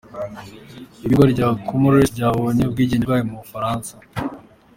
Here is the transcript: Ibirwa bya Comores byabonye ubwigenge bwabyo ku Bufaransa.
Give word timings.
Ibirwa 1.03 1.25
bya 1.33 1.47
Comores 1.67 2.07
byabonye 2.15 2.61
ubwigenge 2.63 3.05
bwabyo 3.05 3.27
ku 3.31 3.39
Bufaransa. 3.43 3.93